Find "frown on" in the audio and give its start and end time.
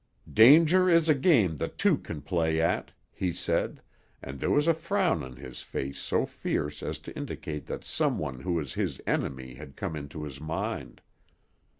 4.73-5.35